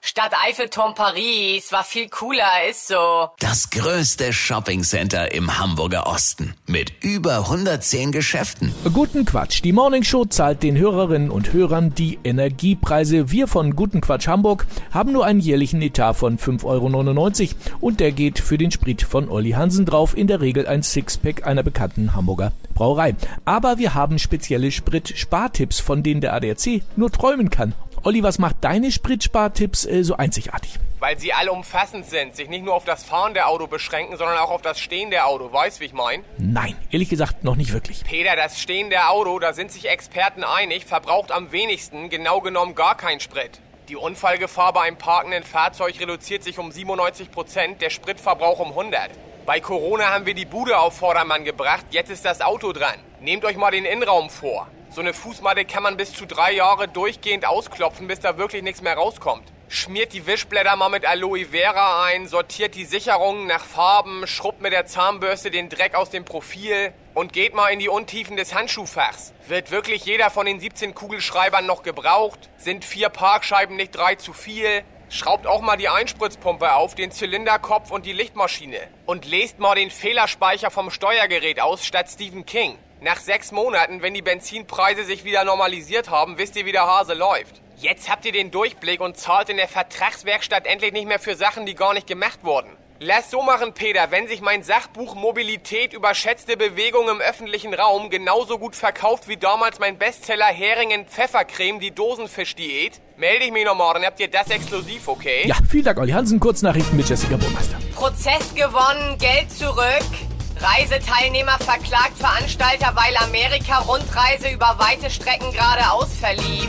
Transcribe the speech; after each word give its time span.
Stadt 0.00 0.32
Eiffelturm 0.46 0.94
Paris 0.94 1.72
war 1.72 1.82
viel 1.82 2.08
cooler, 2.08 2.68
ist 2.70 2.86
so. 2.86 3.28
Das 3.40 3.68
größte 3.70 4.32
Shoppingcenter 4.32 5.34
im 5.34 5.58
Hamburger 5.58 6.06
Osten 6.06 6.54
mit 6.66 6.92
über 7.02 7.38
110 7.38 8.12
Geschäften. 8.12 8.72
Guten 8.94 9.24
Quatsch. 9.24 9.62
Die 9.64 9.72
Morning 9.72 10.04
Show 10.04 10.24
zahlt 10.24 10.62
den 10.62 10.78
Hörerinnen 10.78 11.30
und 11.30 11.52
Hörern 11.52 11.94
die 11.94 12.18
Energiepreise. 12.22 13.32
Wir 13.32 13.48
von 13.48 13.74
Guten 13.74 14.00
Quatsch 14.00 14.28
Hamburg 14.28 14.66
haben 14.92 15.12
nur 15.12 15.26
einen 15.26 15.40
jährlichen 15.40 15.82
Etat 15.82 16.14
von 16.14 16.38
5,99 16.38 16.64
Euro 16.64 17.78
und 17.80 17.98
der 17.98 18.12
geht 18.12 18.38
für 18.38 18.56
den 18.56 18.70
Sprit 18.70 19.02
von 19.02 19.28
Olli 19.28 19.50
Hansen 19.50 19.84
drauf, 19.84 20.16
in 20.16 20.28
der 20.28 20.40
Regel 20.40 20.68
ein 20.68 20.84
Sixpack 20.84 21.44
einer 21.44 21.64
bekannten 21.64 22.14
Hamburger 22.14 22.52
Brauerei. 22.74 23.16
Aber 23.44 23.78
wir 23.78 23.94
haben 23.94 24.20
spezielle 24.20 24.70
Sprit-Spartipps, 24.70 25.80
von 25.80 26.04
denen 26.04 26.20
der 26.20 26.34
ADAC 26.34 26.82
nur 26.94 27.10
träumen 27.10 27.50
kann. 27.50 27.74
Olli, 28.04 28.22
was 28.22 28.38
macht 28.38 28.56
deine 28.60 28.92
Spritspartipps 28.92 29.84
äh, 29.86 30.02
so 30.02 30.16
einzigartig? 30.16 30.78
Weil 31.00 31.18
sie 31.18 31.32
allumfassend 31.32 32.06
sind, 32.06 32.34
sich 32.34 32.48
nicht 32.48 32.64
nur 32.64 32.74
auf 32.74 32.84
das 32.84 33.04
Fahren 33.04 33.34
der 33.34 33.48
Auto 33.48 33.66
beschränken, 33.66 34.16
sondern 34.16 34.38
auch 34.38 34.50
auf 34.50 34.62
das 34.62 34.80
Stehen 34.80 35.10
der 35.10 35.26
Auto. 35.26 35.52
Weißt, 35.52 35.80
wie 35.80 35.84
ich 35.84 35.92
mein? 35.92 36.24
Nein, 36.38 36.76
ehrlich 36.90 37.08
gesagt 37.08 37.44
noch 37.44 37.56
nicht 37.56 37.72
wirklich. 37.72 38.04
Peter, 38.04 38.36
das 38.36 38.60
Stehen 38.60 38.90
der 38.90 39.10
Auto, 39.10 39.38
da 39.38 39.52
sind 39.52 39.70
sich 39.70 39.88
Experten 39.88 40.44
einig, 40.44 40.86
verbraucht 40.86 41.32
am 41.32 41.52
wenigsten, 41.52 42.08
genau 42.10 42.40
genommen 42.40 42.74
gar 42.74 42.96
keinen 42.96 43.20
Sprit. 43.20 43.60
Die 43.88 43.96
Unfallgefahr 43.96 44.72
bei 44.72 44.82
einem 44.82 44.98
parkenden 44.98 45.44
Fahrzeug 45.44 45.98
reduziert 46.00 46.42
sich 46.42 46.58
um 46.58 46.70
97 46.70 47.30
Prozent, 47.30 47.80
der 47.80 47.90
Spritverbrauch 47.90 48.58
um 48.58 48.68
100. 48.68 49.10
Bei 49.46 49.60
Corona 49.60 50.12
haben 50.12 50.26
wir 50.26 50.34
die 50.34 50.44
Bude 50.44 50.78
auf 50.78 50.98
Vordermann 50.98 51.44
gebracht, 51.44 51.86
jetzt 51.90 52.10
ist 52.10 52.24
das 52.24 52.42
Auto 52.42 52.72
dran. 52.72 52.96
Nehmt 53.20 53.44
euch 53.44 53.56
mal 53.56 53.70
den 53.70 53.86
Innenraum 53.86 54.28
vor. 54.28 54.68
So 54.90 55.02
eine 55.02 55.12
Fußmatte 55.12 55.64
kann 55.66 55.82
man 55.82 55.96
bis 55.96 56.14
zu 56.14 56.26
drei 56.26 56.52
Jahre 56.52 56.88
durchgehend 56.88 57.46
ausklopfen, 57.46 58.08
bis 58.08 58.20
da 58.20 58.38
wirklich 58.38 58.62
nichts 58.62 58.80
mehr 58.80 58.94
rauskommt. 58.94 59.52
Schmiert 59.68 60.14
die 60.14 60.26
Wischblätter 60.26 60.76
mal 60.76 60.88
mit 60.88 61.04
Aloe 61.04 61.44
Vera 61.44 62.04
ein, 62.04 62.26
sortiert 62.26 62.74
die 62.74 62.86
Sicherungen 62.86 63.46
nach 63.46 63.64
Farben, 63.66 64.26
schrubbt 64.26 64.62
mit 64.62 64.72
der 64.72 64.86
Zahnbürste 64.86 65.50
den 65.50 65.68
Dreck 65.68 65.94
aus 65.94 66.08
dem 66.08 66.24
Profil 66.24 66.94
und 67.12 67.34
geht 67.34 67.54
mal 67.54 67.68
in 67.68 67.78
die 67.78 67.90
Untiefen 67.90 68.38
des 68.38 68.54
Handschuhfachs. 68.54 69.34
Wird 69.46 69.70
wirklich 69.70 70.06
jeder 70.06 70.30
von 70.30 70.46
den 70.46 70.58
17 70.58 70.94
Kugelschreibern 70.94 71.66
noch 71.66 71.82
gebraucht? 71.82 72.48
Sind 72.56 72.82
vier 72.82 73.10
Parkscheiben 73.10 73.76
nicht 73.76 73.94
drei 73.94 74.14
zu 74.14 74.32
viel? 74.32 74.84
Schraubt 75.10 75.46
auch 75.46 75.60
mal 75.60 75.76
die 75.76 75.90
Einspritzpumpe 75.90 76.72
auf, 76.72 76.94
den 76.94 77.10
Zylinderkopf 77.10 77.90
und 77.90 78.06
die 78.06 78.12
Lichtmaschine. 78.14 78.78
Und 79.04 79.26
lest 79.26 79.58
mal 79.58 79.74
den 79.74 79.90
Fehlerspeicher 79.90 80.70
vom 80.70 80.90
Steuergerät 80.90 81.60
aus 81.60 81.84
statt 81.84 82.08
Stephen 82.10 82.46
King. 82.46 82.78
Nach 83.00 83.20
sechs 83.20 83.52
Monaten, 83.52 84.02
wenn 84.02 84.12
die 84.12 84.22
Benzinpreise 84.22 85.04
sich 85.04 85.24
wieder 85.24 85.44
normalisiert 85.44 86.10
haben, 86.10 86.36
wisst 86.36 86.56
ihr, 86.56 86.66
wie 86.66 86.72
der 86.72 86.86
Hase 86.86 87.14
läuft. 87.14 87.62
Jetzt 87.76 88.10
habt 88.10 88.24
ihr 88.26 88.32
den 88.32 88.50
Durchblick 88.50 89.00
und 89.00 89.16
zahlt 89.16 89.50
in 89.50 89.56
der 89.56 89.68
Vertragswerkstatt 89.68 90.66
endlich 90.66 90.92
nicht 90.92 91.06
mehr 91.06 91.20
für 91.20 91.36
Sachen, 91.36 91.64
die 91.64 91.76
gar 91.76 91.94
nicht 91.94 92.08
gemacht 92.08 92.40
wurden. 92.42 92.70
Lass 92.98 93.30
so 93.30 93.40
machen, 93.40 93.72
Peter, 93.72 94.10
wenn 94.10 94.26
sich 94.26 94.40
mein 94.40 94.64
Sachbuch 94.64 95.14
Mobilität 95.14 95.92
überschätzte 95.92 96.56
Bewegung 96.56 97.08
im 97.08 97.20
öffentlichen 97.20 97.72
Raum 97.72 98.10
genauso 98.10 98.58
gut 98.58 98.74
verkauft 98.74 99.28
wie 99.28 99.36
damals 99.36 99.78
mein 99.78 99.96
Bestseller 99.96 100.46
Hering 100.46 100.90
in 100.90 101.06
Pfeffercreme, 101.06 101.78
die 101.78 101.92
Dosenfischdiät, 101.92 103.00
melde 103.16 103.44
ich 103.44 103.52
mich 103.52 103.64
nochmal, 103.64 103.94
dann 103.94 104.04
habt 104.04 104.18
ihr 104.18 104.28
das 104.28 104.50
exklusiv, 104.50 105.06
okay? 105.06 105.46
Ja, 105.46 105.54
vielen 105.70 105.84
Dank, 105.84 106.00
Olli 106.00 106.10
Hansen. 106.10 106.40
Kurznachrichten 106.40 106.96
mit 106.96 107.08
Jessica 107.08 107.36
Burmeister. 107.36 107.76
Prozess 107.94 108.52
gewonnen, 108.56 109.16
Geld 109.18 109.52
zurück. 109.52 110.27
Reiseteilnehmer 110.60 111.58
verklagt 111.58 112.18
Veranstalter, 112.18 112.92
weil 112.94 113.16
Amerika-Rundreise 113.16 114.50
über 114.50 114.76
weite 114.78 115.10
Strecken 115.10 115.52
geradeaus 115.52 116.08
verlief. 116.18 116.68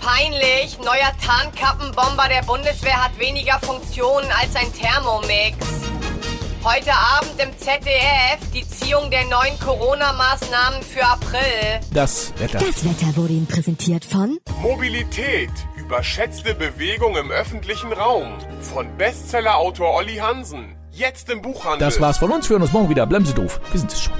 Peinlich, 0.00 0.78
neuer 0.78 1.12
Tarnkappenbomber 1.24 2.28
der 2.28 2.42
Bundeswehr 2.42 3.04
hat 3.04 3.18
weniger 3.18 3.58
Funktionen 3.60 4.28
als 4.40 4.56
ein 4.56 4.72
Thermomix. 4.72 5.56
Heute 6.64 6.92
Abend 6.92 7.40
im 7.40 7.58
ZDF 7.58 8.38
die 8.54 8.66
Ziehung 8.68 9.10
der 9.10 9.24
neuen 9.24 9.58
Corona-Maßnahmen 9.58 10.82
für 10.82 11.04
April. 11.04 11.80
Das 11.92 12.32
Wetter. 12.38 12.58
Das 12.58 12.84
Wetter 12.84 13.16
wurde 13.16 13.32
Ihnen 13.32 13.48
präsentiert 13.48 14.04
von 14.04 14.38
Mobilität. 14.60 15.50
Überschätzte 15.76 16.54
Bewegung 16.54 17.16
im 17.16 17.32
öffentlichen 17.32 17.92
Raum. 17.92 18.38
Von 18.60 18.96
Bestsellerautor 18.96 19.92
Olli 19.94 20.16
Hansen. 20.16 20.76
Jetzt 20.92 21.30
im 21.30 21.40
Buchhandel. 21.40 21.78
Das 21.78 22.00
war's 22.00 22.18
von 22.18 22.30
uns. 22.30 22.48
Wir 22.48 22.54
hören 22.54 22.62
uns 22.62 22.72
morgen 22.72 22.90
wieder. 22.90 23.06
Bleiben 23.06 23.24
Sie 23.24 23.32
doof. 23.32 23.60
Wir 23.70 23.80
sind 23.80 23.90
es 23.90 24.02
schon. 24.02 24.12